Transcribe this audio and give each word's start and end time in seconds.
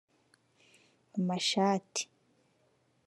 amashati 1.19 2.01